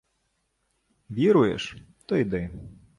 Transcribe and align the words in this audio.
—Віруєш— 1.09 1.77
то 2.05 2.17
йди. 2.17 2.49